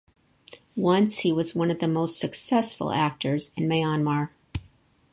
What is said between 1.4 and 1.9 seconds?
one of the